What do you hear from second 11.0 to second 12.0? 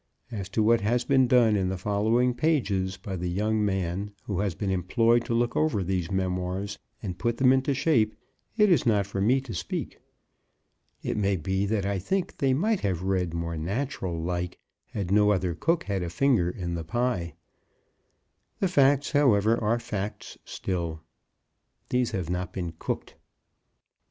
It may be that I